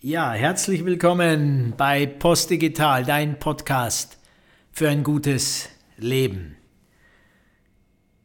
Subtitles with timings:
[0.00, 4.16] Ja, herzlich willkommen bei Postdigital, dein Podcast
[4.70, 6.56] für ein gutes Leben.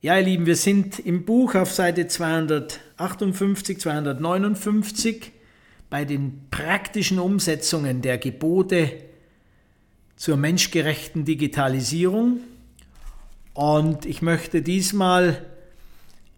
[0.00, 5.30] Ja, ihr Lieben, wir sind im Buch auf Seite 258, 259
[5.88, 9.04] bei den praktischen Umsetzungen der Gebote
[10.16, 12.40] zur menschgerechten Digitalisierung.
[13.54, 15.46] Und ich möchte diesmal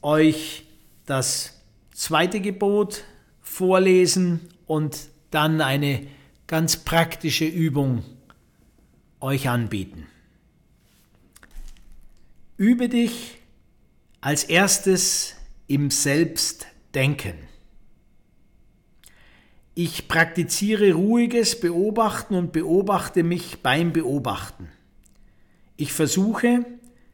[0.00, 0.64] euch
[1.04, 1.52] das
[1.92, 3.04] zweite Gebot
[3.42, 6.06] vorlesen und dann eine
[6.46, 8.04] ganz praktische Übung
[9.20, 10.06] euch anbieten.
[12.56, 13.38] Übe dich
[14.20, 15.36] als erstes
[15.66, 17.34] im Selbstdenken.
[19.74, 24.68] Ich praktiziere ruhiges Beobachten und beobachte mich beim Beobachten.
[25.76, 26.66] Ich versuche,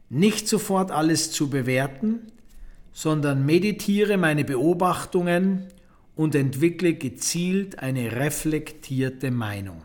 [0.09, 2.33] nicht sofort alles zu bewerten,
[2.95, 5.67] sondern meditiere meine Beobachtungen
[6.17, 9.83] und entwickle gezielt eine reflektierte Meinung.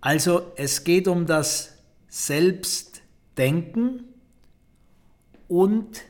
[0.00, 1.78] Also es geht um das
[2.08, 4.04] Selbstdenken
[5.48, 6.02] und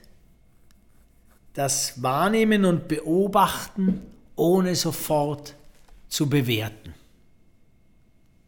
[1.52, 4.02] das Wahrnehmen und Beobachten
[4.36, 5.54] ohne sofort
[6.08, 6.94] zu bewerten.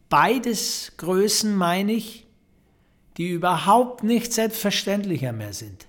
[0.09, 2.27] Beides Größen meine ich,
[3.17, 5.87] die überhaupt nicht selbstverständlicher mehr sind.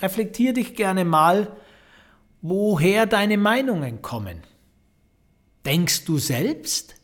[0.00, 1.56] Reflektier dich gerne mal,
[2.48, 4.42] woher deine Meinungen kommen.
[5.64, 6.94] Denkst du selbst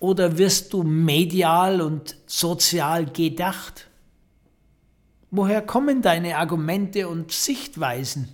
[0.00, 3.88] oder wirst du medial und sozial gedacht?
[5.30, 8.28] Woher kommen deine Argumente und Sichtweisen?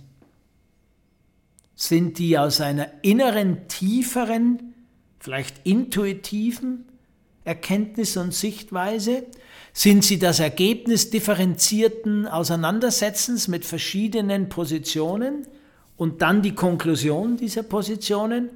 [1.75, 4.73] Sind die aus einer inneren, tieferen,
[5.19, 6.85] vielleicht intuitiven
[7.43, 9.25] Erkenntnis und Sichtweise?
[9.73, 15.45] Sind sie das Ergebnis differenzierten Auseinandersetzens mit verschiedenen Positionen
[15.97, 18.49] und dann die Konklusion dieser Positionen?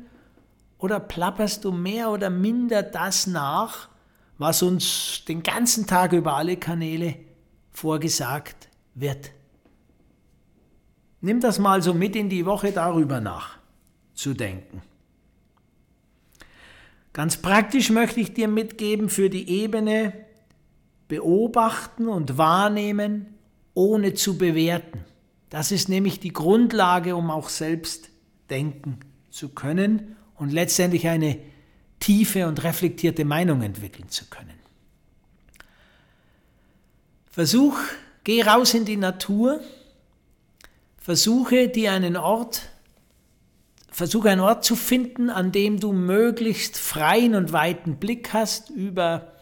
[0.77, 3.89] Oder plapperst du mehr oder minder das nach,
[4.37, 7.15] was uns den ganzen Tag über alle Kanäle
[7.71, 9.31] vorgesagt wird?
[11.21, 13.57] Nimm das mal so mit in die Woche darüber nach
[14.13, 14.81] zu denken.
[17.11, 20.13] Ganz praktisch möchte ich dir mitgeben für die Ebene
[21.09, 23.25] beobachten und wahrnehmen,
[23.73, 25.03] ohne zu bewerten.
[25.49, 28.09] Das ist nämlich die Grundlage, um auch selbst
[28.49, 28.99] denken
[29.29, 31.39] zu können und letztendlich eine
[31.99, 34.59] tiefe und reflektierte Meinung entwickeln zu können.
[37.31, 37.77] Versuch,
[38.23, 39.61] geh raus in die Natur,
[40.97, 42.69] versuche dir einen Ort,
[43.89, 49.33] versuche einen Ort zu finden, an dem du möglichst freien und weiten Blick hast über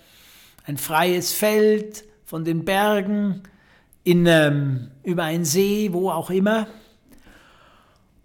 [0.65, 3.43] ein freies Feld von den Bergen,
[4.07, 6.67] in, ähm, über einen See, wo auch immer.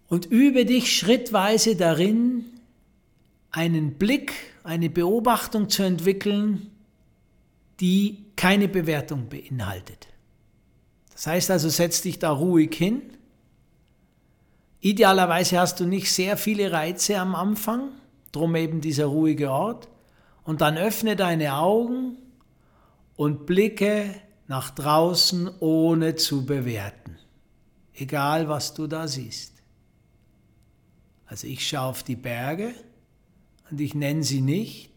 [0.07, 2.45] Und übe dich schrittweise darin,
[3.51, 4.33] einen Blick,
[4.63, 6.71] eine Beobachtung zu entwickeln,
[7.81, 10.07] die keine Bewertung beinhaltet.
[11.15, 13.03] Das heißt also, setz dich da ruhig hin.
[14.79, 17.89] Idealerweise hast du nicht sehr viele Reize am Anfang,
[18.31, 19.89] drum eben dieser ruhige Ort.
[20.45, 22.19] Und dann öffne deine Augen
[23.17, 24.15] und blicke
[24.49, 27.19] nach draußen, ohne zu bewerten.
[27.95, 29.63] Egal, was du da siehst.
[31.27, 32.75] Also ich schaue auf die Berge
[33.71, 34.93] und ich nenne sie nicht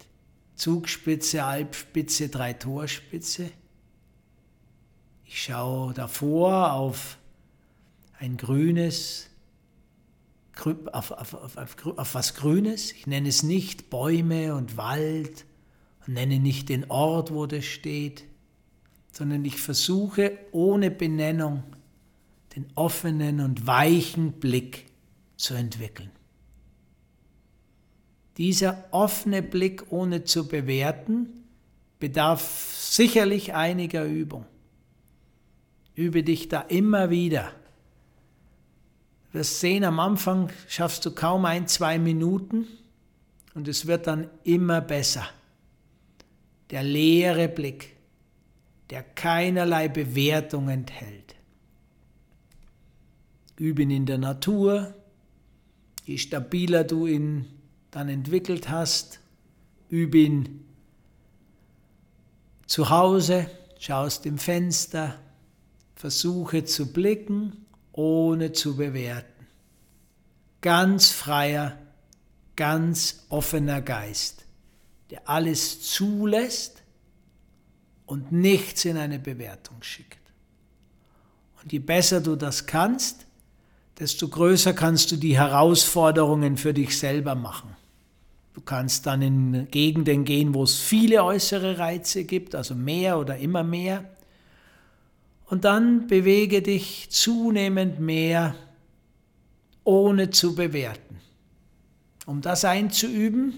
[0.56, 3.52] Zugspitze, Alpspitze, Dreitorspitze.
[5.26, 7.18] Ich schaue davor auf
[8.20, 9.30] ein grünes,
[10.92, 12.94] auf, auf, auf, auf, was Grünes.
[12.94, 15.46] Ich nenne es nicht Bäume und Wald
[16.08, 18.24] und nenne nicht den Ort, wo das steht,
[19.16, 21.64] sondern ich versuche ohne Benennung
[22.56, 24.88] den offenen und weichen Blick
[25.38, 26.12] zu entwickeln.
[28.38, 31.46] Dieser offene Blick ohne zu bewerten
[32.00, 34.46] bedarf sicherlich einiger Übung.
[35.96, 37.54] Übe dich da immer wieder.
[39.32, 42.68] Du wirst sehen, am Anfang schaffst du kaum ein, zwei Minuten
[43.54, 45.26] und es wird dann immer besser
[46.72, 47.95] der leere Blick,
[48.90, 51.36] der keinerlei Bewertung enthält.
[53.58, 54.94] Übe ihn in der Natur,
[56.04, 57.46] je stabiler du ihn
[57.92, 59.20] dann entwickelt hast,
[59.90, 60.66] übe ihn
[62.68, 63.50] zu Hause,
[63.80, 65.20] schau aus dem Fenster,
[65.96, 69.48] versuche zu blicken, ohne zu bewerten.
[70.62, 71.78] Ganz freier,
[72.56, 74.46] ganz offener Geist
[75.10, 76.84] der alles zulässt
[78.06, 80.20] und nichts in eine Bewertung schickt.
[81.62, 83.26] Und je besser du das kannst,
[84.00, 87.76] desto größer kannst du die Herausforderungen für dich selber machen.
[88.54, 93.38] Du kannst dann in Gegenden gehen, wo es viele äußere Reize gibt, also mehr oder
[93.38, 94.06] immer mehr.
[95.48, 98.56] Und dann bewege dich zunehmend mehr,
[99.84, 101.20] ohne zu bewerten.
[102.26, 103.54] Um das einzuüben,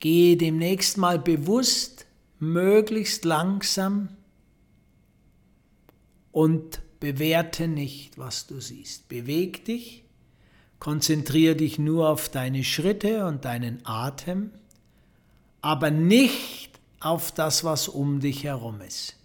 [0.00, 2.06] gehe demnächst mal bewusst,
[2.38, 4.10] möglichst langsam
[6.32, 9.08] und bewerte nicht, was du siehst.
[9.08, 10.04] Beweg dich,
[10.78, 14.50] konzentriere dich nur auf deine Schritte und deinen Atem,
[15.60, 19.16] aber nicht auf das, was um dich herum ist.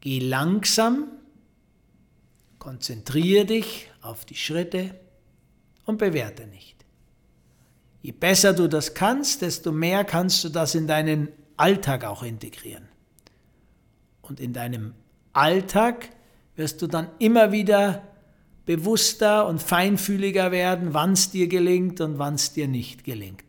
[0.00, 1.08] Geh langsam,
[2.58, 4.98] konzentriere dich auf die Schritte
[5.84, 6.75] und bewerte nicht.
[8.02, 12.88] Je besser du das kannst, desto mehr kannst du das in deinen Alltag auch integrieren.
[14.22, 14.94] Und in deinem
[15.32, 16.10] Alltag
[16.56, 18.02] wirst du dann immer wieder
[18.64, 23.44] bewusster und feinfühliger werden, wann es dir gelingt und wann es dir nicht gelingt.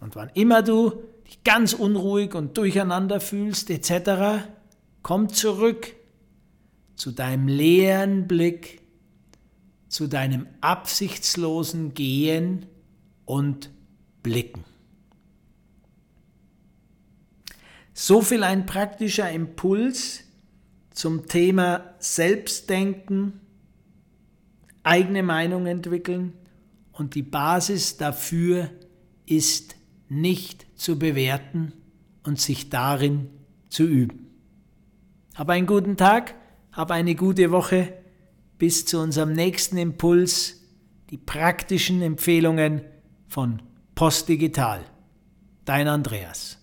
[0.00, 0.92] Und wann immer du
[1.26, 4.44] dich ganz unruhig und durcheinander fühlst etc.,
[5.02, 5.94] komm zurück
[6.94, 8.82] zu deinem leeren Blick,
[9.88, 12.66] zu deinem absichtslosen Gehen
[13.28, 13.70] und
[14.22, 14.64] Blicken.
[17.92, 20.24] So viel ein praktischer Impuls
[20.90, 23.40] zum Thema Selbstdenken,
[24.82, 26.32] eigene Meinung entwickeln
[26.92, 28.70] und die Basis dafür
[29.26, 29.76] ist
[30.08, 31.74] nicht zu bewerten
[32.24, 33.28] und sich darin
[33.68, 34.30] zu üben.
[35.34, 36.34] Hab einen guten Tag,
[36.72, 37.92] hab eine gute Woche,
[38.56, 40.62] bis zu unserem nächsten Impuls,
[41.10, 42.82] die praktischen Empfehlungen
[43.28, 43.62] von
[43.94, 44.84] Postdigital.
[45.64, 46.58] Dein Andreas.